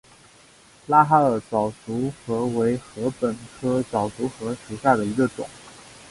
[0.87, 5.47] 拉哈尔早熟禾为禾本科早熟禾属下的一个种。